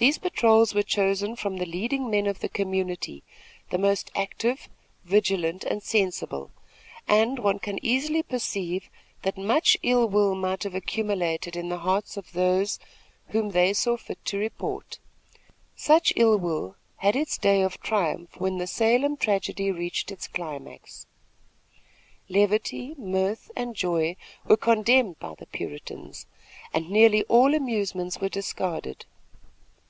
[0.00, 3.24] These patrols were chosen from the leading men of the community
[3.70, 4.68] the most active,
[5.02, 6.52] vigilant and sensible
[7.08, 8.88] and one can easily perceive
[9.22, 12.78] that much ill will might have accumulated in the hearts of those
[13.30, 15.00] whom they saw fit to report.
[15.74, 21.06] Such ill will had its day of triumph when the Salem tragedy reached its climax.
[22.28, 24.14] Levity, mirth and joy
[24.46, 26.26] were condemned by the Puritans,
[26.72, 29.04] and nearly all amusements were discarded.